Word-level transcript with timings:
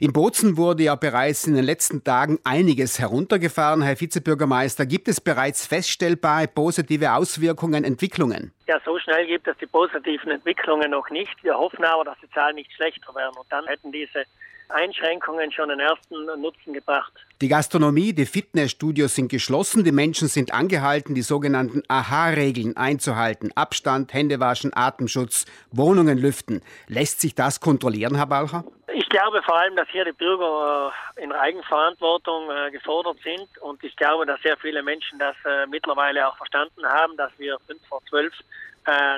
In 0.00 0.12
Bozen 0.12 0.56
wurde 0.56 0.84
ja 0.84 0.94
bereits 0.94 1.44
in 1.48 1.56
den 1.56 1.64
letzten 1.64 2.04
Tagen 2.04 2.38
einiges 2.44 3.00
heruntergefahren. 3.00 3.82
Herr 3.82 4.00
Vizebürgermeister, 4.00 4.86
gibt 4.86 5.08
es 5.08 5.20
bereits 5.20 5.66
feststellbare 5.66 6.46
positive 6.46 7.14
Auswirkungen, 7.14 7.82
Entwicklungen? 7.82 8.52
Ja, 8.68 8.78
so 8.84 8.96
schnell 9.00 9.26
gibt 9.26 9.48
es 9.48 9.56
die 9.58 9.66
positiven 9.66 10.30
Entwicklungen 10.30 10.92
noch 10.92 11.10
nicht. 11.10 11.34
Wir 11.42 11.58
hoffen 11.58 11.84
aber, 11.84 12.04
dass 12.04 12.16
die 12.22 12.30
Zahlen 12.30 12.54
nicht 12.54 12.72
schlechter 12.72 13.12
werden. 13.12 13.34
Und 13.36 13.50
dann 13.50 13.66
hätten 13.66 13.90
diese 13.90 14.22
Einschränkungen 14.68 15.50
schon 15.50 15.68
den 15.68 15.80
ersten 15.80 16.26
Nutzen 16.40 16.74
gebracht. 16.74 17.12
Die 17.40 17.48
Gastronomie, 17.48 18.12
die 18.12 18.26
Fitnessstudios 18.26 19.16
sind 19.16 19.28
geschlossen, 19.32 19.82
die 19.82 19.90
Menschen 19.90 20.28
sind 20.28 20.54
angehalten, 20.54 21.16
die 21.16 21.22
sogenannten 21.22 21.82
AHA-Regeln 21.88 22.76
einzuhalten. 22.76 23.50
Abstand, 23.56 24.14
Händewaschen, 24.14 24.70
Atemschutz, 24.76 25.46
Wohnungen 25.72 26.18
lüften. 26.18 26.62
Lässt 26.86 27.20
sich 27.20 27.34
das 27.34 27.58
kontrollieren, 27.58 28.14
Herr 28.14 28.26
Balcher? 28.26 28.64
Ich 28.94 29.08
glaube 29.08 29.42
vor 29.42 29.56
allem, 29.56 29.76
dass 29.76 29.88
hier 29.88 30.04
die 30.04 30.12
Bürger 30.12 30.92
äh, 31.16 31.22
in 31.22 31.32
Eigenverantwortung 31.32 32.50
äh, 32.50 32.70
gefordert 32.70 33.18
sind 33.22 33.46
und 33.60 33.82
ich 33.84 33.94
glaube, 33.96 34.24
dass 34.24 34.40
sehr 34.40 34.56
viele 34.56 34.82
Menschen 34.82 35.18
das 35.18 35.36
äh, 35.44 35.66
mittlerweile 35.66 36.26
auch 36.26 36.36
verstanden 36.36 36.86
haben, 36.86 37.16
dass 37.16 37.30
wir 37.38 37.58
fünf 37.66 37.86
vor 37.86 38.02
zwölf 38.08 38.32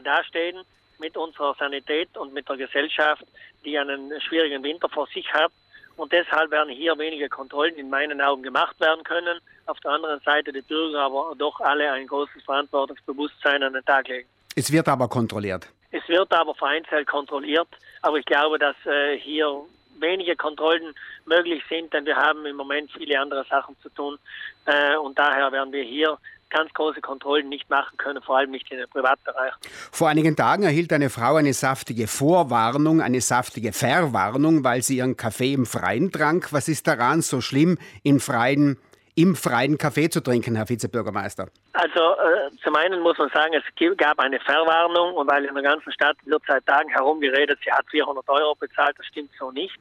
dastehen 0.02 0.64
mit 0.98 1.16
unserer 1.16 1.54
Sanität 1.54 2.16
und 2.16 2.34
mit 2.34 2.48
der 2.48 2.56
Gesellschaft, 2.56 3.24
die 3.64 3.78
einen 3.78 4.20
schwierigen 4.20 4.64
Winter 4.64 4.88
vor 4.88 5.06
sich 5.14 5.32
hat. 5.32 5.52
Und 5.96 6.10
deshalb 6.10 6.50
werden 6.50 6.70
hier 6.70 6.98
wenige 6.98 7.28
Kontrollen 7.28 7.76
in 7.76 7.88
meinen 7.88 8.20
Augen 8.20 8.42
gemacht 8.42 8.80
werden 8.80 9.04
können. 9.04 9.38
Auf 9.66 9.78
der 9.78 9.92
anderen 9.92 10.18
Seite 10.22 10.52
die 10.52 10.62
Bürger 10.62 11.02
aber 11.02 11.34
doch 11.38 11.60
alle 11.60 11.92
ein 11.92 12.08
großes 12.08 12.42
Verantwortungsbewusstsein 12.42 13.62
an 13.62 13.74
den 13.74 13.84
Tag 13.84 14.08
legen. 14.08 14.28
Es 14.56 14.72
wird 14.72 14.88
aber 14.88 15.06
kontrolliert. 15.06 15.68
Es 15.90 16.06
wird 16.08 16.32
aber 16.32 16.54
vereinzelt 16.54 17.06
kontrolliert. 17.06 17.68
Aber 18.02 18.18
ich 18.18 18.24
glaube, 18.24 18.58
dass 18.58 18.76
äh, 18.86 19.18
hier 19.18 19.62
wenige 19.98 20.36
Kontrollen 20.36 20.94
möglich 21.26 21.62
sind, 21.68 21.92
denn 21.92 22.06
wir 22.06 22.16
haben 22.16 22.46
im 22.46 22.56
Moment 22.56 22.90
viele 22.92 23.20
andere 23.20 23.44
Sachen 23.48 23.76
zu 23.82 23.88
tun. 23.90 24.18
Äh, 24.66 24.96
und 24.96 25.18
daher 25.18 25.52
werden 25.52 25.72
wir 25.72 25.82
hier 25.82 26.18
ganz 26.50 26.72
große 26.74 27.00
Kontrollen 27.00 27.48
nicht 27.48 27.70
machen 27.70 27.96
können, 27.96 28.20
vor 28.22 28.38
allem 28.38 28.50
nicht 28.50 28.70
in 28.70 28.78
den 28.78 28.88
Privatbereich. 28.88 29.52
Vor 29.92 30.08
einigen 30.08 30.34
Tagen 30.34 30.64
erhielt 30.64 30.92
eine 30.92 31.08
Frau 31.08 31.36
eine 31.36 31.54
saftige 31.54 32.08
Vorwarnung, 32.08 33.00
eine 33.00 33.20
saftige 33.20 33.72
Verwarnung, 33.72 34.64
weil 34.64 34.82
sie 34.82 34.96
ihren 34.96 35.16
Kaffee 35.16 35.52
im 35.52 35.64
Freien 35.64 36.10
trank. 36.10 36.52
Was 36.52 36.68
ist 36.68 36.88
daran 36.88 37.22
so 37.22 37.40
schlimm, 37.40 37.78
im 38.02 38.18
Freien 38.18 38.78
im 39.14 39.34
freien 39.34 39.78
Kaffee 39.78 40.08
zu 40.08 40.20
trinken, 40.20 40.56
Herr 40.56 40.68
Vizebürgermeister? 40.68 41.48
Also 41.72 42.00
äh, 42.00 42.50
zum 42.62 42.76
einen 42.76 43.00
muss 43.00 43.18
man 43.18 43.30
sagen, 43.30 43.54
es 43.54 43.96
gab 43.96 44.18
eine 44.18 44.40
Verwarnung 44.40 45.14
und 45.14 45.30
weil 45.30 45.44
in 45.44 45.54
der 45.54 45.62
ganzen 45.62 45.92
Stadt 45.92 46.16
wird 46.24 46.42
seit 46.46 46.66
Tagen 46.66 46.88
herumgeredet, 46.90 47.58
sie 47.64 47.72
hat 47.72 47.86
400 47.90 48.28
Euro 48.28 48.54
bezahlt, 48.54 48.98
das 48.98 49.06
stimmt 49.06 49.30
so 49.38 49.50
nicht. 49.50 49.76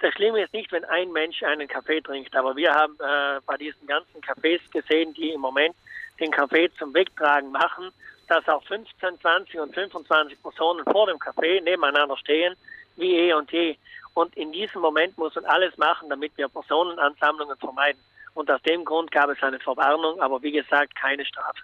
Das 0.00 0.14
Schlimme 0.14 0.42
ist 0.42 0.52
nicht, 0.52 0.70
wenn 0.70 0.84
ein 0.84 1.10
Mensch 1.10 1.42
einen 1.42 1.66
Kaffee 1.66 2.00
trinkt, 2.00 2.34
aber 2.36 2.54
wir 2.54 2.72
haben 2.72 2.94
äh, 3.00 3.40
bei 3.46 3.56
diesen 3.56 3.86
ganzen 3.86 4.20
Cafés 4.20 4.60
gesehen, 4.70 5.12
die 5.14 5.30
im 5.30 5.40
Moment 5.40 5.74
den 6.20 6.30
Kaffee 6.30 6.70
zum 6.78 6.94
Wegtragen 6.94 7.50
machen, 7.50 7.90
dass 8.28 8.46
auch 8.48 8.62
15, 8.64 9.20
20 9.20 9.60
und 9.60 9.74
25 9.74 10.40
Personen 10.42 10.84
vor 10.84 11.06
dem 11.06 11.18
Kaffee 11.18 11.60
nebeneinander 11.60 12.16
stehen, 12.16 12.54
wie 12.96 13.14
eh 13.14 13.32
und 13.32 13.50
je. 13.50 13.76
Und 14.14 14.36
in 14.36 14.52
diesem 14.52 14.82
Moment 14.82 15.16
muss 15.16 15.34
man 15.34 15.44
alles 15.46 15.76
machen, 15.78 16.08
damit 16.08 16.36
wir 16.36 16.48
Personenansammlungen 16.48 17.56
vermeiden. 17.56 18.00
Und 18.38 18.48
aus 18.52 18.62
dem 18.62 18.84
Grund 18.84 19.10
gab 19.10 19.30
es 19.30 19.42
eine 19.42 19.58
Verwarnung, 19.58 20.20
aber 20.20 20.40
wie 20.44 20.52
gesagt, 20.52 20.94
keine 20.94 21.26
Strafe. 21.26 21.58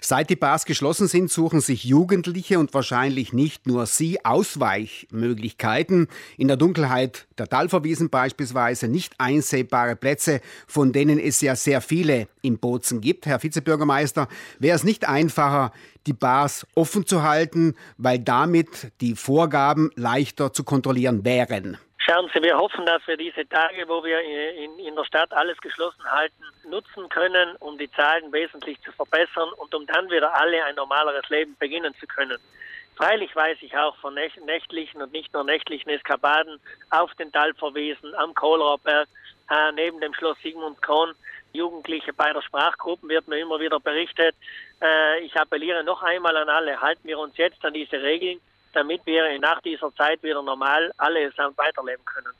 Seit 0.00 0.30
die 0.30 0.36
Bars 0.36 0.64
geschlossen 0.64 1.08
sind, 1.08 1.28
suchen 1.28 1.60
sich 1.60 1.82
Jugendliche 1.82 2.60
und 2.60 2.72
wahrscheinlich 2.72 3.32
nicht 3.32 3.66
nur 3.66 3.84
sie 3.86 4.24
Ausweichmöglichkeiten. 4.24 6.06
In 6.36 6.46
der 6.46 6.56
Dunkelheit 6.56 7.26
der 7.36 7.48
Talverwiesen 7.48 8.10
beispielsweise 8.10 8.86
nicht 8.86 9.14
einsehbare 9.18 9.96
Plätze, 9.96 10.40
von 10.68 10.92
denen 10.92 11.18
es 11.18 11.40
ja 11.40 11.56
sehr 11.56 11.80
viele 11.80 12.28
in 12.42 12.60
Bozen 12.60 13.00
gibt. 13.00 13.26
Herr 13.26 13.42
Vizebürgermeister, 13.42 14.28
wäre 14.60 14.76
es 14.76 14.84
nicht 14.84 15.08
einfacher, 15.08 15.72
die 16.06 16.12
Bars 16.12 16.64
offen 16.76 17.06
zu 17.06 17.24
halten, 17.24 17.74
weil 17.96 18.20
damit 18.20 18.92
die 19.00 19.16
Vorgaben 19.16 19.90
leichter 19.96 20.52
zu 20.52 20.62
kontrollieren 20.62 21.24
wären? 21.24 21.76
Schauen 22.10 22.28
wir 22.42 22.58
hoffen, 22.58 22.84
dass 22.86 23.06
wir 23.06 23.16
diese 23.16 23.48
Tage, 23.48 23.86
wo 23.86 24.02
wir 24.02 24.20
in, 24.20 24.76
in 24.80 24.96
der 24.96 25.04
Stadt 25.04 25.32
alles 25.32 25.56
geschlossen 25.58 26.02
halten, 26.10 26.42
nutzen 26.68 27.08
können, 27.08 27.54
um 27.60 27.78
die 27.78 27.88
Zahlen 27.92 28.32
wesentlich 28.32 28.80
zu 28.82 28.90
verbessern 28.90 29.48
und 29.58 29.72
um 29.72 29.86
dann 29.86 30.10
wieder 30.10 30.34
alle 30.34 30.64
ein 30.64 30.74
normaleres 30.74 31.28
Leben 31.28 31.54
beginnen 31.60 31.94
zu 32.00 32.08
können. 32.08 32.38
Freilich 32.96 33.36
weiß 33.36 33.58
ich 33.60 33.76
auch 33.76 33.96
von 33.98 34.14
nächtlichen 34.14 35.00
und 35.00 35.12
nicht 35.12 35.32
nur 35.32 35.44
nächtlichen 35.44 35.88
Eskapaden 35.88 36.58
auf 36.90 37.14
den 37.14 37.30
Talverwiesen, 37.30 38.12
am 38.16 38.34
Kohlrauberg, 38.34 39.06
äh, 39.48 39.72
neben 39.76 40.00
dem 40.00 40.12
Schloss 40.14 40.36
Sigmundskron. 40.42 41.14
Jugendliche 41.52 42.12
bei 42.12 42.32
der 42.32 42.42
Sprachgruppen 42.42 43.08
wird 43.08 43.28
mir 43.28 43.38
immer 43.38 43.60
wieder 43.60 43.78
berichtet. 43.78 44.34
Äh, 44.82 45.20
ich 45.20 45.36
appelliere 45.36 45.84
noch 45.84 46.02
einmal 46.02 46.36
an 46.36 46.48
alle, 46.48 46.80
halten 46.80 47.06
wir 47.06 47.20
uns 47.20 47.36
jetzt 47.36 47.64
an 47.64 47.72
diese 47.72 48.02
Regeln 48.02 48.40
damit 48.74 49.04
wir 49.06 49.38
nach 49.40 49.60
dieser 49.62 49.94
Zeit 49.94 50.22
wieder 50.22 50.42
normal 50.42 50.92
allesamt 50.96 51.56
weiterleben 51.58 52.04
können. 52.04 52.34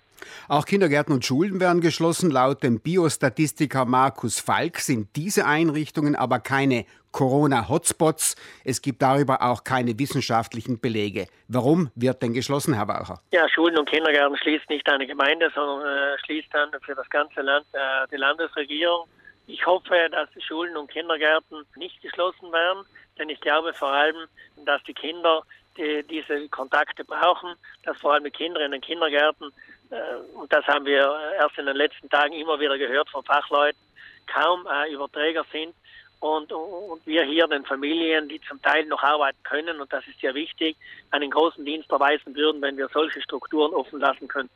Auch 0.49 0.65
Kindergärten 0.65 1.15
und 1.15 1.25
Schulen 1.25 1.61
werden 1.61 1.81
geschlossen. 1.81 2.31
Laut 2.31 2.63
dem 2.63 2.81
Biostatistiker 2.81 3.85
Markus 3.85 4.41
Falk 4.41 4.79
sind 4.79 5.15
diese 5.17 5.47
Einrichtungen 5.47 6.17
aber 6.17 6.41
keine 6.41 6.85
Corona-Hotspots. 7.13 8.37
Es 8.65 8.83
gibt 8.83 9.03
darüber 9.03 9.43
auch 9.43 9.65
keine 9.65 9.99
wissenschaftlichen 9.99 10.81
Belege. 10.81 11.27
Warum 11.49 11.91
wird 11.95 12.23
denn 12.23 12.33
geschlossen, 12.33 12.75
Herr 12.75 12.89
Walcher? 12.89 13.21
Ja, 13.33 13.49
Schulen 13.49 13.79
und 13.79 13.89
Kindergärten 13.89 14.37
schließt 14.39 14.69
nicht 14.71 14.89
eine 14.89 15.07
Gemeinde, 15.07 15.51
sondern 15.55 15.87
äh, 15.87 16.19
schließt 16.25 16.49
dann 16.53 16.71
für 16.83 16.95
das 16.95 17.09
ganze 17.11 17.41
Land 17.41 17.67
äh, 17.73 18.07
die 18.11 18.17
Landesregierung. 18.17 19.09
Ich 19.47 19.67
hoffe, 19.67 20.09
dass 20.13 20.29
die 20.37 20.43
Schulen 20.43 20.77
und 20.77 20.91
Kindergärten 20.91 21.65
nicht 21.77 22.01
geschlossen 22.03 22.53
werden, 22.53 22.85
denn 23.19 23.29
ich 23.29 23.41
glaube 23.41 23.73
vor 23.75 23.91
allem, 23.91 24.29
dass 24.65 24.81
die 24.85 24.95
Kinder 24.95 25.43
die 25.81 26.03
diese 26.05 26.49
Kontakte 26.49 27.05
brauchen, 27.05 27.55
dass 27.85 27.99
vor 27.99 28.13
allem 28.15 28.25
die 28.25 28.31
Kinder 28.31 28.61
in 28.61 28.73
den 28.73 28.81
Kindergärten, 28.81 29.51
äh, 29.91 30.37
und 30.37 30.53
das 30.53 30.67
haben 30.67 30.85
wir 30.85 31.33
erst 31.39 31.59
in 31.59 31.67
den 31.67 31.77
letzten 31.77 32.09
Tagen 32.09 32.35
immer 32.35 32.61
wieder 32.61 32.79
gehört 32.79 33.09
von 33.11 33.25
Fachleuten, 33.25 33.81
kaum 34.27 34.67
äh, 34.67 34.93
Überträger 34.93 35.45
sind 35.53 35.75
und, 36.21 36.53
und 36.53 37.07
wir 37.07 37.25
hier 37.25 37.47
den 37.49 37.65
Familien, 37.65 38.29
die 38.29 38.41
zum 38.47 38.61
Teil 38.63 38.87
noch 38.87 39.03
arbeiten 39.03 39.43
können, 39.43 39.81
und 39.81 39.93
das 39.93 40.07
ist 40.07 40.21
ja 40.23 40.35
wichtig, 40.35 40.77
einen 41.11 41.31
großen 41.31 41.65
Dienst 41.65 41.91
erweisen 41.91 42.35
würden, 42.35 42.61
wenn 42.63 42.77
wir 42.77 42.89
solche 42.93 43.21
Strukturen 43.23 43.73
offen 43.73 44.01
lassen 44.01 44.29
könnten. 44.29 44.55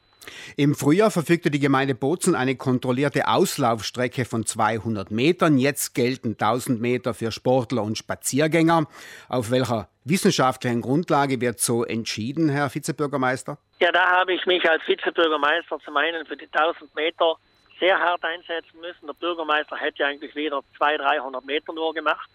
Im 0.57 0.75
Frühjahr 0.75 1.11
verfügte 1.11 1.51
die 1.51 1.59
Gemeinde 1.59 1.95
Bozen 1.95 2.35
eine 2.35 2.57
kontrollierte 2.57 3.29
Auslaufstrecke 3.29 4.25
von 4.25 4.47
200 4.47 5.11
Metern. 5.11 5.59
Jetzt 5.59 5.95
gelten 5.95 6.37
1000 6.39 6.81
Meter 6.81 7.15
für 7.15 7.31
Sportler 7.31 7.83
und 7.83 7.99
Spaziergänger. 7.99 8.87
Auf 9.29 9.51
welcher 9.51 9.89
wissenschaftlichen 10.05 10.81
Grundlage 10.81 11.41
wird 11.41 11.61
so 11.61 11.85
entschieden, 11.85 12.49
Herr 12.49 12.75
Vizebürgermeister? 12.75 13.59
Ja, 13.81 13.93
da 13.93 14.07
habe 14.11 14.33
ich 14.33 14.47
mich 14.47 14.69
als 14.69 14.87
Vizebürgermeister 14.87 15.79
zum 15.85 15.97
einen 15.97 16.25
für 16.27 16.37
die 16.37 16.49
1000 16.51 16.95
Meter 16.95 17.37
sehr 17.79 17.99
hart 17.99 18.25
einsetzen 18.25 18.81
müssen. 18.81 19.07
Der 19.07 19.15
Bürgermeister 19.15 19.77
hätte 19.77 20.07
eigentlich 20.07 20.35
wieder 20.35 20.63
200, 20.79 21.07
300 21.07 21.45
Meter 21.45 21.73
nur 21.73 21.95
gemacht. 21.95 22.29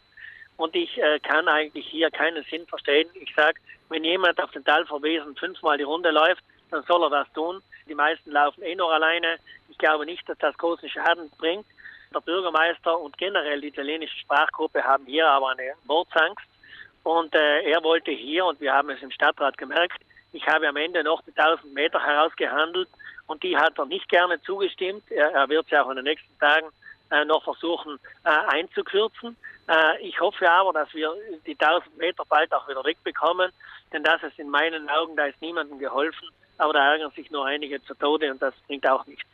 Und 0.57 0.75
ich 0.75 0.97
äh, 0.97 1.19
kann 1.19 1.47
eigentlich 1.47 1.87
hier 1.87 2.11
keinen 2.11 2.43
Sinn 2.45 2.65
verstehen. 2.67 3.09
Ich 3.13 3.33
sage, 3.35 3.59
wenn 3.89 4.03
jemand 4.03 4.41
auf 4.41 4.51
den 4.51 4.63
Talverwesen 4.65 5.35
fünfmal 5.35 5.77
die 5.77 5.83
Runde 5.83 6.11
läuft, 6.11 6.43
dann 6.69 6.83
soll 6.83 7.03
er 7.03 7.09
das 7.09 7.31
tun. 7.33 7.61
Die 7.87 7.95
meisten 7.95 8.31
laufen 8.31 8.61
eh 8.63 8.75
noch 8.75 8.91
alleine. 8.91 9.37
Ich 9.69 9.77
glaube 9.77 10.05
nicht, 10.05 10.27
dass 10.27 10.37
das 10.37 10.57
großen 10.57 10.89
Schaden 10.89 11.29
bringt. 11.37 11.65
Der 12.13 12.19
Bürgermeister 12.19 12.99
und 12.99 13.17
generell 13.17 13.61
die 13.61 13.67
italienische 13.67 14.17
Sprachgruppe 14.17 14.83
haben 14.83 15.05
hier 15.05 15.27
aber 15.27 15.51
eine 15.51 15.73
Mordsangst. 15.85 16.45
Und 17.03 17.33
äh, 17.33 17.61
er 17.61 17.83
wollte 17.83 18.11
hier, 18.11 18.45
und 18.45 18.59
wir 18.59 18.73
haben 18.73 18.89
es 18.89 19.01
im 19.01 19.11
Stadtrat 19.11 19.57
gemerkt, 19.57 20.01
ich 20.31 20.45
habe 20.47 20.67
am 20.67 20.77
Ende 20.77 21.03
noch 21.03 21.21
die 21.23 21.35
1000 21.35 21.73
Meter 21.73 21.99
herausgehandelt 22.03 22.89
und 23.27 23.43
die 23.43 23.57
hat 23.57 23.77
er 23.77 23.85
nicht 23.85 24.07
gerne 24.09 24.41
zugestimmt. 24.41 25.09
Er, 25.11 25.31
er 25.31 25.49
wird 25.49 25.67
sie 25.69 25.77
auch 25.77 25.89
in 25.89 25.95
den 25.95 26.05
nächsten 26.05 26.37
Tagen 26.39 26.67
äh, 27.11 27.25
noch 27.25 27.43
versuchen 27.43 27.99
äh, 28.23 28.29
einzukürzen. 28.29 29.35
Äh, 29.67 30.01
ich 30.01 30.19
hoffe 30.19 30.49
aber, 30.49 30.73
dass 30.73 30.93
wir 30.93 31.11
die 31.45 31.57
1000 31.59 31.97
Meter 31.97 32.23
bald 32.27 32.53
auch 32.53 32.67
wieder 32.67 32.83
wegbekommen, 32.83 33.51
denn 33.91 34.03
das 34.03 34.21
ist 34.23 34.37
in 34.37 34.49
meinen 34.49 34.89
Augen, 34.89 35.15
da 35.15 35.25
ist 35.25 35.41
niemandem 35.41 35.79
geholfen 35.79 36.29
aber 36.59 36.73
da 36.73 36.91
ärgern 36.91 37.11
sich 37.15 37.31
nur 37.31 37.45
einige 37.45 37.81
zu 37.83 37.95
Tode 37.95 38.29
und 38.31 38.41
das 38.41 38.53
bringt 38.67 38.87
auch 38.87 39.05
nichts. 39.07 39.25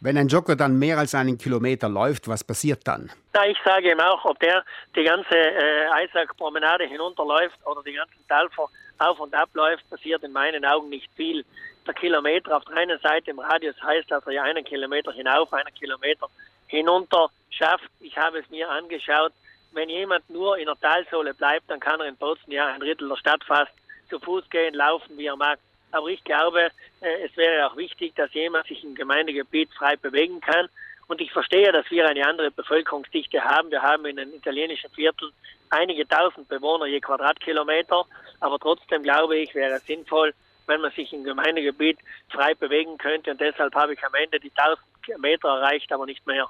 Wenn 0.00 0.16
ein 0.16 0.28
Jogger 0.28 0.56
dann 0.56 0.78
mehr 0.78 0.98
als 0.98 1.14
einen 1.14 1.36
Kilometer 1.36 1.88
läuft, 1.88 2.28
was 2.28 2.44
passiert 2.44 2.86
dann? 2.86 3.10
Ja, 3.34 3.44
ich 3.44 3.58
sage 3.64 3.90
ihm 3.90 4.00
auch, 4.00 4.24
ob 4.24 4.38
der 4.38 4.64
die 4.96 5.02
ganze 5.02 5.34
äh, 5.34 5.88
Eisackpromenade 5.92 6.84
hinunterläuft 6.84 7.58
oder 7.66 7.82
die 7.82 7.92
ganzen 7.92 8.26
Talfer 8.28 8.68
auf 8.98 9.20
und 9.20 9.34
ab 9.34 9.50
läuft, 9.54 9.88
passiert 9.90 10.22
in 10.22 10.32
meinen 10.32 10.64
Augen 10.64 10.88
nicht 10.88 11.10
viel. 11.14 11.44
Der 11.86 11.94
Kilometer 11.94 12.56
auf 12.56 12.64
der 12.64 12.76
einen 12.76 12.98
Seite 13.00 13.30
im 13.30 13.38
Radius 13.38 13.80
heißt, 13.82 14.10
dass 14.10 14.26
er 14.26 14.32
ja 14.32 14.42
einen 14.42 14.64
Kilometer 14.64 15.12
hinauf, 15.12 15.52
einen 15.52 15.74
Kilometer 15.74 16.28
hinunter 16.68 17.28
schafft. 17.50 17.90
Ich 18.00 18.16
habe 18.16 18.38
es 18.38 18.48
mir 18.50 18.68
angeschaut. 18.68 19.32
Wenn 19.72 19.88
jemand 19.88 20.28
nur 20.30 20.56
in 20.56 20.66
der 20.66 20.80
Talsohle 20.80 21.34
bleibt, 21.34 21.68
dann 21.68 21.80
kann 21.80 22.00
er 22.00 22.06
in 22.06 22.16
Bozen 22.16 22.52
ja 22.52 22.68
ein 22.68 22.80
Drittel 22.80 23.08
der 23.08 23.16
Stadt 23.16 23.44
fast 23.44 23.72
zu 24.08 24.18
Fuß 24.20 24.48
gehen, 24.50 24.74
laufen, 24.74 25.18
wie 25.18 25.26
er 25.26 25.36
mag. 25.36 25.58
Aber 25.90 26.08
ich 26.08 26.22
glaube, 26.24 26.70
äh, 27.00 27.24
es 27.24 27.36
wäre 27.36 27.66
auch 27.66 27.76
wichtig, 27.76 28.14
dass 28.16 28.32
jemand 28.34 28.66
sich 28.66 28.82
im 28.82 28.94
Gemeindegebiet 28.94 29.72
frei 29.74 29.96
bewegen 29.96 30.40
kann. 30.40 30.68
Und 31.06 31.20
ich 31.20 31.32
verstehe, 31.32 31.70
dass 31.72 31.90
wir 31.90 32.08
eine 32.08 32.26
andere 32.26 32.50
Bevölkerungsdichte 32.50 33.42
haben. 33.42 33.70
Wir 33.70 33.82
haben 33.82 34.06
in 34.06 34.16
den 34.16 34.32
italienischen 34.32 34.90
Vierteln 34.90 35.32
einige 35.70 36.06
tausend 36.08 36.48
Bewohner 36.48 36.86
je 36.86 37.00
Quadratkilometer. 37.00 38.04
Aber 38.40 38.58
trotzdem 38.58 39.02
glaube 39.02 39.36
ich, 39.36 39.54
wäre 39.54 39.74
es 39.74 39.86
sinnvoll, 39.86 40.34
wenn 40.66 40.80
man 40.80 40.92
sich 40.92 41.12
im 41.12 41.24
Gemeindegebiet 41.24 41.98
frei 42.30 42.54
bewegen 42.54 42.98
könnte. 42.98 43.30
Und 43.32 43.40
deshalb 43.40 43.74
habe 43.74 43.94
ich 43.94 44.04
am 44.04 44.14
Ende 44.14 44.40
die 44.40 44.52
1000 44.56 44.78
Meter 45.18 45.48
erreicht, 45.48 45.92
aber 45.92 46.06
nicht 46.06 46.26
mehr. 46.26 46.48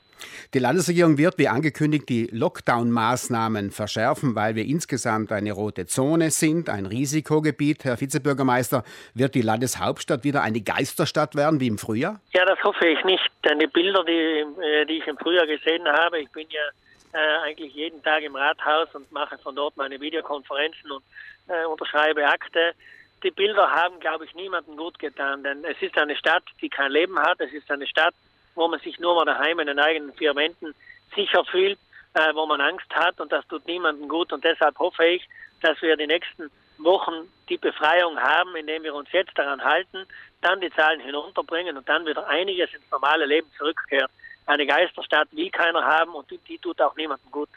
Die 0.53 0.59
Landesregierung 0.59 1.19
wird, 1.19 1.39
wie 1.39 1.49
angekündigt, 1.49 2.09
die 2.09 2.29
Lockdown-Maßnahmen 2.31 3.71
verschärfen, 3.71 4.35
weil 4.35 4.55
wir 4.55 4.65
insgesamt 4.65 5.33
eine 5.33 5.53
rote 5.53 5.87
Zone 5.87 6.31
sind, 6.31 6.69
ein 6.69 6.87
Risikogebiet. 6.87 7.85
Herr 7.85 8.01
Vizebürgermeister, 8.01 8.85
wird 9.15 9.35
die 9.35 9.43
Landeshauptstadt 9.43 10.25
wieder 10.25 10.43
eine 10.43 10.61
Geisterstadt 10.61 11.35
werden 11.35 11.61
wie 11.61 11.67
im 11.67 11.79
Frühjahr? 11.79 12.21
Ja, 12.33 12.45
das 12.45 12.63
hoffe 12.63 12.87
ich 12.87 13.03
nicht, 13.05 13.29
denn 13.45 13.59
die 13.59 13.67
Bilder, 13.67 14.05
die, 14.05 14.13
äh, 14.63 14.87
die 14.87 14.99
ich 14.99 15.07
im 15.07 15.19
Frühjahr 15.19 15.47
gesehen 15.47 15.87
habe, 15.87 16.21
ich 16.21 16.31
bin 16.31 16.47
ja 16.51 16.63
äh, 17.13 17.49
eigentlich 17.49 17.75
jeden 17.75 18.03
Tag 18.03 18.23
im 18.23 18.37
Rathaus 18.37 18.89
und 18.95 19.11
mache 19.13 19.39
von 19.39 19.55
dort 19.55 19.77
meine 19.77 20.01
Videokonferenzen 20.01 20.91
und 20.91 21.03
äh, 21.49 21.65
unterschreibe 21.67 22.27
Akte 22.27 22.75
die 23.23 23.31
Bilder 23.31 23.71
haben, 23.71 24.01
glaube 24.01 24.25
ich, 24.25 24.35
niemandem 24.35 24.77
gut 24.77 24.99
getan, 24.99 25.43
denn 25.43 25.65
es 25.65 25.81
ist 25.81 25.97
eine 25.97 26.17
Stadt, 26.17 26.45
die 26.61 26.69
kein 26.69 26.93
Leben 26.93 27.19
hat. 27.19 27.41
Es 27.41 27.53
ist 27.53 27.71
eine 27.71 27.87
Stadt, 27.87 28.15
wo 28.55 28.69
man 28.69 28.81
sich 28.81 28.99
nur 28.99 29.15
mal 29.15 29.25
daheim 29.25 29.59
in 29.61 29.67
den 29.67 29.79
eigenen 29.79 30.13
vier 30.15 30.35
Wänden 30.35 30.75
sicher 31.15 31.45
fühlt, 31.45 31.79
äh, 32.15 32.35
wo 32.35 32.47
man 32.47 32.61
Angst 32.61 32.95
hat 32.95 33.21
und 33.21 33.33
das 33.33 33.47
tut 33.49 33.67
niemandem 33.67 34.09
gut. 34.09 34.33
Und 34.33 34.45
deshalb 34.45 34.79
hoffe 34.79 35.05
ich, 35.07 35.27
dass 35.63 35.81
wir 35.81 35.97
die 35.97 36.07
nächsten 36.07 36.51
Wochen 36.79 37.29
die 37.49 37.57
Befreiung 37.57 38.19
haben, 38.19 38.55
indem 38.57 38.83
wir 38.83 38.95
uns 38.95 39.11
jetzt 39.13 39.37
daran 39.37 39.63
halten, 39.63 40.07
dann 40.41 40.61
die 40.61 40.71
Zahlen 40.73 41.01
hinunterbringen 41.01 41.77
und 41.77 41.89
dann 41.89 42.07
wieder 42.07 42.27
einiges 42.27 42.73
ins 42.75 42.91
normale 42.91 43.27
Leben 43.27 43.51
zurückkehrt. 43.57 44.11
Eine 44.47 44.67
Geisterstadt 44.67 45.29
wie 45.33 45.51
keiner 45.51 45.83
haben 45.83 46.15
und 46.15 46.31
die, 46.31 46.39
die 46.39 46.59
tut 46.59 46.81
auch 46.81 46.95
niemandem 46.97 47.31
gut. 47.31 47.49